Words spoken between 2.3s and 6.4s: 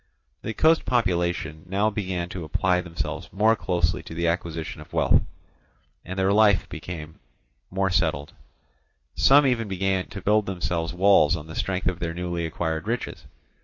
apply themselves more closely to the acquisition of wealth, and their